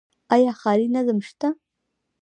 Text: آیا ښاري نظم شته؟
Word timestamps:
آیا 0.33 0.51
ښاري 0.61 0.87
نظم 0.95 1.19
شته؟ 1.27 1.47